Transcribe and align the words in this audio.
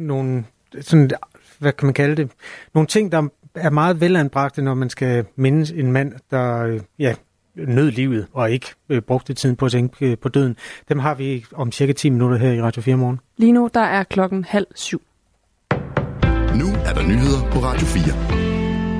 nogle 0.00 0.44
sådan, 0.80 1.10
hvad 1.58 1.72
kan 1.72 1.86
man 1.86 1.94
kalde 1.94 2.16
det, 2.16 2.30
nogle 2.74 2.86
ting, 2.86 3.12
der 3.12 3.28
er 3.54 3.70
meget 3.70 4.00
velanbragte, 4.00 4.62
når 4.62 4.74
man 4.74 4.90
skal 4.90 5.24
mindes 5.36 5.70
en 5.70 5.92
mand, 5.92 6.12
der 6.30 6.62
øh, 6.62 6.80
ja, 6.98 7.14
nød 7.54 7.90
livet 7.90 8.26
og 8.32 8.50
ikke 8.50 8.66
øh, 8.88 9.02
brugte 9.02 9.34
tiden 9.34 9.56
på 9.56 9.64
at 9.64 9.72
tænke 9.72 10.10
øh, 10.10 10.18
på 10.18 10.28
døden. 10.28 10.56
Dem 10.88 10.98
har 10.98 11.14
vi 11.14 11.44
om 11.54 11.72
cirka 11.72 11.92
10 11.92 12.10
minutter 12.10 12.36
her 12.36 12.52
i 12.52 12.62
Radio 12.62 12.82
4 12.82 12.96
morgen. 12.96 13.20
Lige 13.36 13.52
nu 13.52 13.70
der 13.74 13.80
er 13.80 14.04
klokken 14.04 14.44
halv 14.44 14.66
syv. 14.74 15.02
Nu 16.54 16.66
er 16.84 16.94
der 16.94 17.02
nyheder 17.02 17.50
på 17.52 17.58
Radio 17.58 17.86
4. 17.86 18.49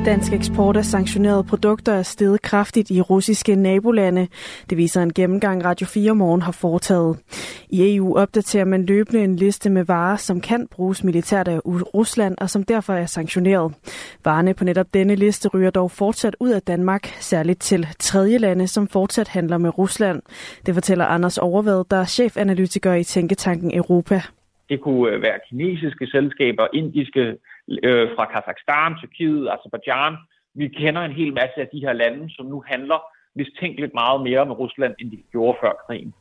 Dansk 0.05 0.33
eksport 0.33 0.77
af 0.77 0.85
sanktionerede 0.85 1.45
produkter 1.45 1.93
er 1.93 2.03
steget 2.03 2.43
kraftigt 2.43 2.91
i 2.91 3.01
russiske 3.01 3.55
nabolande. 3.55 4.29
Det 4.71 4.79
viser 4.79 5.03
en 5.03 5.13
gennemgang 5.13 5.65
Radio 5.65 5.87
4 5.87 6.15
Morgen 6.15 6.43
har 6.43 6.53
foretaget. 6.53 7.19
I 7.69 7.97
EU 7.97 8.17
opdaterer 8.17 8.65
man 8.65 8.87
løbende 8.87 9.25
en 9.25 9.37
liste 9.37 9.71
med 9.71 9.85
varer, 9.85 10.17
som 10.17 10.41
kan 10.41 10.67
bruges 10.71 11.05
militært 11.05 11.49
af 11.49 11.61
Rusland 11.67 12.35
og 12.39 12.51
som 12.51 12.63
derfor 12.63 12.95
er 12.95 13.07
sanktioneret. 13.07 13.75
Varerne 14.25 14.55
på 14.55 14.65
netop 14.65 14.95
denne 14.95 15.15
liste 15.15 15.49
ryger 15.49 15.71
dog 15.71 15.91
fortsat 15.91 16.37
ud 16.41 16.51
af 16.51 16.63
Danmark, 16.63 17.17
særligt 17.21 17.61
til 17.61 17.87
tredje 17.99 18.39
lande, 18.39 18.69
som 18.69 18.89
fortsat 18.89 19.29
handler 19.29 19.59
med 19.59 19.79
Rusland. 19.79 20.23
Det 20.67 20.75
fortæller 20.75 21.05
Anders 21.05 21.39
Overvad, 21.39 21.85
der 21.91 21.97
er 21.97 22.05
chefanalytiker 22.05 22.95
i 22.95 23.05
Tænketanken 23.05 23.75
Europa. 23.75 24.23
Det 24.71 24.81
kunne 24.81 25.13
øh, 25.13 25.23
være 25.23 25.39
kinesiske 25.49 26.07
selskaber, 26.07 26.67
indiske 26.75 27.25
øh, 27.89 28.09
fra 28.17 28.25
Kazakhstan, 28.33 28.97
Tyrkiet, 29.01 29.49
Azerbaijan. 29.55 30.15
Vi 30.55 30.69
kender 30.69 31.03
en 31.03 31.13
hel 31.21 31.33
masse 31.33 31.59
af 31.65 31.69
de 31.73 31.81
her 31.81 31.93
lande, 31.93 32.31
som 32.37 32.47
nu 32.47 32.65
handler 32.67 32.99
mistænkeligt 33.35 33.95
meget 33.95 34.21
mere 34.23 34.47
med 34.47 34.59
Rusland, 34.59 34.95
end 34.99 35.11
de 35.11 35.23
gjorde 35.33 35.59
før 35.63 35.73
krigen. 35.87 36.15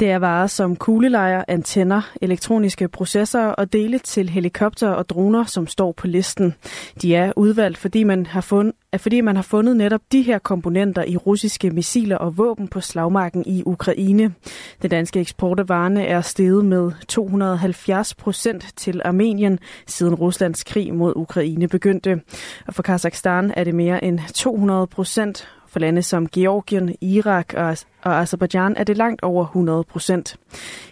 Det 0.00 0.10
er 0.10 0.18
varer 0.18 0.46
som 0.46 0.76
kuglelejer, 0.76 1.44
antenner, 1.48 2.02
elektroniske 2.22 2.88
processorer 2.88 3.48
og 3.48 3.72
dele 3.72 3.98
til 3.98 4.28
helikopter 4.28 4.88
og 4.88 5.08
droner, 5.08 5.44
som 5.44 5.66
står 5.66 5.92
på 5.92 6.06
listen. 6.06 6.54
De 7.02 7.14
er 7.14 7.32
udvalgt, 7.36 7.78
fordi 7.78 8.04
man 8.04 8.26
har 8.26 8.40
fundet, 8.40 8.74
fordi 8.96 9.20
man 9.20 9.36
har 9.36 9.42
fundet 9.42 9.76
netop 9.76 10.00
de 10.12 10.22
her 10.22 10.38
komponenter 10.38 11.04
i 11.04 11.16
russiske 11.16 11.70
missiler 11.70 12.16
og 12.16 12.38
våben 12.38 12.68
på 12.68 12.80
slagmarken 12.80 13.42
i 13.46 13.62
Ukraine. 13.66 14.34
Den 14.82 14.90
danske 14.90 15.20
eksport 15.20 15.60
af 15.60 15.68
varerne 15.68 16.06
er 16.06 16.20
steget 16.20 16.64
med 16.64 16.92
270 17.08 18.14
procent 18.14 18.66
til 18.76 19.02
Armenien, 19.04 19.58
siden 19.86 20.14
Ruslands 20.14 20.64
krig 20.64 20.94
mod 20.94 21.12
Ukraine 21.16 21.68
begyndte. 21.68 22.20
Og 22.66 22.74
for 22.74 22.82
Kazakhstan 22.82 23.52
er 23.56 23.64
det 23.64 23.74
mere 23.74 24.04
end 24.04 24.20
200 24.34 24.86
procent, 24.86 25.48
for 25.78 25.80
lande 25.80 26.02
som 26.02 26.26
Georgien, 26.28 26.88
Irak 27.02 27.54
og, 27.54 27.76
og 28.04 28.12
Azerbaijan 28.22 28.76
er 28.76 28.84
det 28.84 28.96
langt 28.96 29.22
over 29.22 29.44
100 29.44 29.84
procent. 29.92 30.36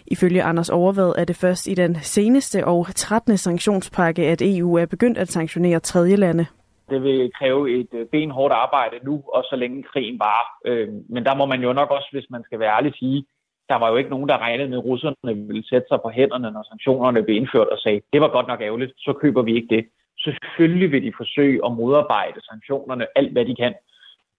Ifølge 0.07 0.43
Anders 0.43 0.69
Overvad 0.69 1.13
er 1.17 1.25
det 1.25 1.35
først 1.35 1.67
i 1.67 1.73
den 1.73 1.95
seneste 1.95 2.65
og 2.65 2.87
13. 2.95 3.37
sanktionspakke, 3.37 4.21
at 4.33 4.41
EU 4.41 4.75
er 4.75 4.85
begyndt 4.85 5.17
at 5.17 5.27
sanktionere 5.27 5.79
tredje 5.79 6.15
lande. 6.15 6.45
Det 6.89 7.03
vil 7.03 7.31
kræve 7.39 7.79
et 7.79 7.93
øh, 7.93 8.05
benhårdt 8.05 8.53
arbejde 8.53 8.95
nu, 9.03 9.23
og 9.35 9.43
så 9.43 9.55
længe 9.55 9.83
krigen 9.83 10.19
var. 10.19 10.41
Øhm, 10.65 11.03
men 11.09 11.25
der 11.25 11.35
må 11.35 11.45
man 11.45 11.61
jo 11.61 11.73
nok 11.73 11.89
også, 11.91 12.09
hvis 12.11 12.27
man 12.29 12.43
skal 12.43 12.59
være 12.59 12.75
ærlig, 12.77 12.93
sige, 12.95 13.25
der 13.69 13.75
var 13.75 13.89
jo 13.89 13.95
ikke 13.95 14.09
nogen, 14.09 14.29
der 14.29 14.37
regnede 14.37 14.69
med, 14.69 14.77
at 14.77 14.85
russerne 14.85 15.47
ville 15.47 15.67
sætte 15.69 15.87
sig 15.87 15.99
på 16.01 16.09
hænderne, 16.09 16.51
når 16.51 16.63
sanktionerne 16.69 17.23
blev 17.23 17.35
indført 17.35 17.67
og 17.67 17.77
sagde, 17.77 18.01
det 18.13 18.21
var 18.21 18.27
godt 18.27 18.47
nok 18.47 18.61
ærgerligt, 18.61 18.93
så 18.97 19.13
køber 19.21 19.41
vi 19.41 19.55
ikke 19.55 19.75
det. 19.75 19.85
Selvfølgelig 20.19 20.91
vil 20.91 21.03
de 21.03 21.13
forsøge 21.17 21.59
at 21.65 21.71
modarbejde 21.79 22.39
sanktionerne 22.49 23.05
alt, 23.15 23.31
hvad 23.31 23.45
de 23.45 23.55
kan. 23.55 23.73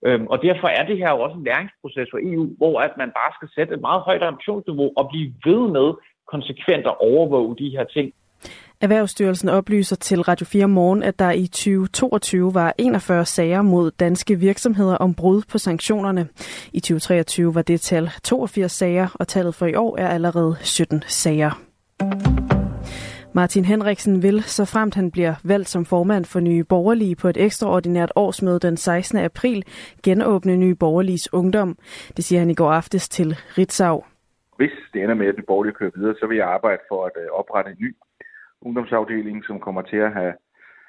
Øhm, 0.07 0.27
og 0.33 0.39
derfor 0.43 0.69
er 0.69 0.85
det 0.87 0.97
her 0.99 1.11
jo 1.11 1.21
også 1.21 1.37
en 1.37 1.45
læringsproces 1.45 2.09
for 2.13 2.19
EU, 2.23 2.47
hvor 2.57 2.81
at 2.81 2.93
man 2.99 3.11
bare 3.19 3.33
skal 3.39 3.49
sætte 3.55 3.75
et 3.75 3.81
meget 3.81 4.03
højt 4.09 4.23
ambitionsniveau 4.23 4.91
og 4.97 5.09
blive 5.11 5.29
ved 5.47 5.63
med 5.77 5.89
konsekvent 6.33 6.87
at 6.87 7.01
overvåge 7.01 7.57
de 7.57 7.69
her 7.77 7.85
ting. 7.85 8.13
Erhvervsstyrelsen 8.81 9.49
oplyser 9.49 9.97
til 9.97 10.21
Radio 10.23 10.47
4 10.47 10.69
Morgen, 10.69 11.03
at 11.03 11.19
der 11.19 11.31
i 11.31 11.47
2022 11.47 12.55
var 12.55 12.75
41 12.79 13.25
sager 13.25 13.63
mod 13.63 13.91
danske 13.91 14.39
virksomheder 14.39 14.97
om 14.97 15.15
brud 15.15 15.43
på 15.53 15.59
sanktionerne. 15.59 16.29
I 16.73 16.81
2023 16.81 17.55
var 17.55 17.63
det 17.63 17.81
tal 17.81 18.11
82 18.25 18.73
sager, 18.73 19.09
og 19.15 19.29
tallet 19.29 19.55
for 19.55 19.67
i 19.67 19.75
år 19.75 19.99
er 19.99 20.09
allerede 20.09 20.57
17 20.61 21.03
sager. 21.07 21.51
Martin 23.35 23.65
Henriksen 23.65 24.23
vil, 24.23 24.43
så 24.43 24.65
fremt 24.65 24.95
han 24.95 25.11
bliver 25.11 25.35
valgt 25.45 25.69
som 25.69 25.85
formand 25.85 26.25
for 26.25 26.41
Nye 26.41 26.65
Borgerlige 26.65 27.17
på 27.17 27.29
et 27.29 27.37
ekstraordinært 27.37 28.13
årsmøde 28.17 28.61
den 28.61 28.77
16. 28.77 29.19
april, 29.19 29.65
genåbne 30.05 30.57
Nye 30.57 30.75
Borgerliges 30.75 31.33
ungdom. 31.33 31.77
Det 32.17 32.25
siger 32.25 32.39
han 32.39 32.51
i 32.51 32.55
går 32.55 32.73
aftes 32.73 33.09
til 33.09 33.29
Ritzau. 33.59 34.05
Hvis 34.57 34.71
det 34.93 35.03
ender 35.03 35.15
med, 35.15 35.27
at 35.27 35.37
Nye 35.37 35.45
Borgerlige 35.47 35.75
kører 35.75 35.91
videre, 35.97 36.15
så 36.21 36.27
vil 36.27 36.37
jeg 36.37 36.47
arbejde 36.47 36.83
for 36.89 37.05
at 37.07 37.13
øh, 37.17 37.27
oprette 37.33 37.71
en 37.71 37.77
ny 37.81 37.97
ungdomsafdeling, 38.63 39.45
som 39.45 39.61
kommer 39.61 39.83
til 39.83 39.97
at 39.97 40.13
have 40.13 40.33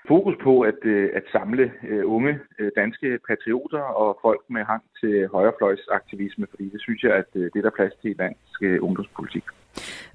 fokus 0.07 0.35
på 0.43 0.61
at, 0.61 0.79
øh, 0.83 1.09
at 1.13 1.23
samle 1.31 1.71
øh, 1.89 2.03
unge 2.05 2.39
danske 2.75 3.19
patrioter 3.27 3.81
og 3.81 4.19
folk 4.21 4.41
med 4.49 4.63
hang 4.63 4.83
til 4.99 5.27
højrefløjsaktivisme, 5.27 6.45
fordi 6.49 6.69
det 6.69 6.81
synes 6.81 7.03
jeg, 7.03 7.13
at 7.15 7.33
det 7.33 7.55
er 7.55 7.61
der 7.61 7.77
plads 7.79 7.93
til 8.01 8.11
i 8.11 8.13
dansk 8.13 8.61
ungdomspolitik. 8.81 9.43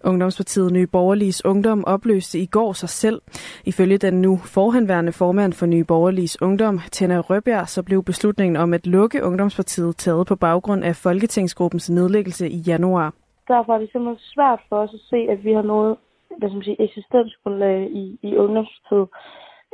Ungdomspartiet 0.05 0.73
Nye 0.73 0.87
Borgerliges 0.87 1.45
Ungdom 1.45 1.85
opløste 1.85 2.39
i 2.39 2.47
går 2.47 2.73
sig 2.73 2.89
selv. 2.89 3.23
Ifølge 3.65 3.99
den 3.99 4.15
nu 4.23 4.37
forhenværende 4.37 5.13
formand 5.13 5.53
for 5.53 5.67
Nye 5.67 5.85
Borgerliges 5.85 6.43
Ungdom, 6.43 6.81
Tænder 6.93 7.21
Røbjerg, 7.31 7.69
så 7.69 7.83
blev 7.83 8.05
beslutningen 8.05 8.57
om 8.57 8.75
at 8.75 8.87
lukke 8.87 9.25
Ungdomspartiet 9.25 9.97
taget 9.97 10.27
på 10.27 10.37
baggrund 10.37 10.85
af 10.85 10.97
Folketingsgruppens 10.97 11.91
nedlæggelse 11.91 12.49
i 12.49 12.57
januar. 12.57 13.15
Derfor 13.49 13.75
er 13.75 13.79
det 13.79 13.89
simpelthen 13.93 14.19
svært 14.35 14.61
for 14.69 14.77
os 14.77 14.95
at 14.95 15.01
se, 15.11 15.17
at 15.17 15.45
vi 15.45 15.53
har 15.53 15.63
noget 15.63 15.97
hvad 16.39 16.49
skal 16.49 16.57
man 16.57 16.65
sige, 16.65 16.83
eksistensgrundlag 16.83 17.91
i, 17.91 18.19
i 18.23 18.37
Ungdomspartiet. 18.37 19.09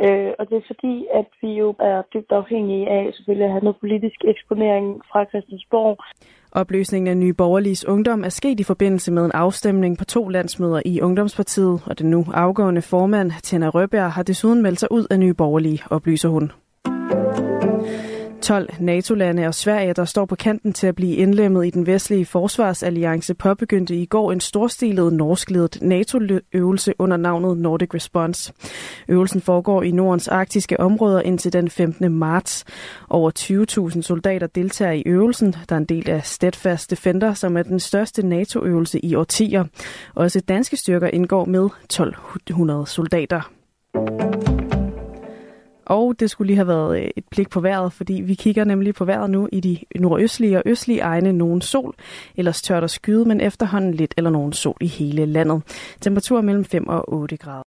Øh, 0.04 0.32
og 0.38 0.48
det 0.48 0.56
er 0.56 0.70
fordi, 0.72 1.06
at 1.14 1.28
vi 1.42 1.50
jo 1.62 1.74
er 1.78 2.02
dybt 2.14 2.32
afhængige 2.32 2.88
af 2.88 3.10
selvfølgelig 3.14 3.46
at 3.46 3.52
have 3.52 3.64
noget 3.64 3.80
politisk 3.80 4.20
eksponering 4.24 4.86
fra 5.10 5.24
Christiansborg. 5.24 5.96
Opløsningen 6.52 7.08
af 7.08 7.16
Nye 7.16 7.32
Borgerliges 7.32 7.84
Ungdom 7.84 8.24
er 8.24 8.28
sket 8.28 8.60
i 8.60 8.62
forbindelse 8.62 9.12
med 9.12 9.24
en 9.24 9.32
afstemning 9.32 9.98
på 9.98 10.04
to 10.04 10.28
landsmøder 10.28 10.82
i 10.84 11.00
Ungdomspartiet, 11.00 11.82
og 11.86 11.98
den 11.98 12.10
nu 12.10 12.26
afgående 12.34 12.82
formand, 12.82 13.32
Tina 13.42 13.68
Røbjerg, 13.68 14.12
har 14.12 14.22
desuden 14.22 14.62
meldt 14.62 14.80
sig 14.80 14.92
ud 14.92 15.06
af 15.10 15.20
Nye 15.20 15.34
Borgerlige, 15.34 15.82
oplyser 15.90 16.28
hun. 16.28 16.52
12 18.42 18.74
NATO-lande 18.80 19.46
og 19.46 19.54
Sverige, 19.54 19.92
der 19.92 20.04
står 20.04 20.24
på 20.24 20.36
kanten 20.36 20.72
til 20.72 20.86
at 20.86 20.94
blive 20.94 21.16
indlemmet 21.16 21.66
i 21.66 21.70
den 21.70 21.86
vestlige 21.86 22.26
forsvarsalliance, 22.26 23.34
påbegyndte 23.34 23.96
i 23.96 24.06
går 24.06 24.32
en 24.32 24.40
storstilet 24.40 25.12
norskledet 25.12 25.78
NATO-øvelse 25.82 26.94
under 26.98 27.16
navnet 27.16 27.58
Nordic 27.58 27.94
Response. 27.94 28.52
Øvelsen 29.08 29.40
foregår 29.40 29.82
i 29.82 29.90
Nordens 29.90 30.28
arktiske 30.28 30.80
områder 30.80 31.20
indtil 31.20 31.52
den 31.52 31.70
15. 31.70 32.12
marts. 32.12 32.64
Over 33.08 33.30
20.000 33.94 34.02
soldater 34.02 34.46
deltager 34.46 34.92
i 34.92 35.02
øvelsen, 35.06 35.54
der 35.68 35.74
er 35.74 35.80
en 35.80 35.84
del 35.84 36.10
af 36.10 36.26
Steadfast 36.26 36.90
Defender, 36.90 37.34
som 37.34 37.56
er 37.56 37.62
den 37.62 37.80
største 37.80 38.26
NATO-øvelse 38.26 39.04
i 39.04 39.14
årtier. 39.14 39.64
Også 40.14 40.40
danske 40.40 40.76
styrker 40.76 41.06
indgår 41.06 41.44
med 41.44 41.68
1200 41.84 42.86
soldater. 42.86 43.59
Og 45.90 46.20
det 46.20 46.30
skulle 46.30 46.46
lige 46.46 46.56
have 46.56 46.68
været 46.68 47.00
øh, 47.00 47.10
et 47.16 47.24
blik 47.30 47.50
på 47.50 47.60
vejret, 47.60 47.92
fordi 47.92 48.12
vi 48.12 48.34
kigger 48.34 48.64
nemlig 48.64 48.94
på 48.94 49.04
vejret 49.04 49.30
nu 49.30 49.48
i 49.52 49.60
de 49.60 49.78
nordøstlige 50.00 50.56
og 50.56 50.62
østlige 50.66 51.00
egne 51.00 51.32
nogen 51.32 51.60
sol. 51.60 51.94
Ellers 52.36 52.62
tørt 52.62 52.82
og 52.82 52.90
skyde, 52.90 53.24
men 53.24 53.40
efterhånden 53.40 53.94
lidt 53.94 54.14
eller 54.16 54.30
nogen 54.30 54.52
sol 54.52 54.76
i 54.80 54.86
hele 54.86 55.26
landet. 55.26 55.62
Temperatur 56.00 56.40
mellem 56.40 56.64
5 56.64 56.88
og 56.88 57.12
8 57.12 57.36
grader. 57.36 57.62